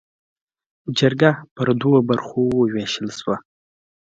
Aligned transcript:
جرګه 0.97 1.31
پر 1.55 1.67
دوو 1.79 1.95
برخو 2.09 2.41
ووېشل 2.57 3.07
شوه. 3.19 3.35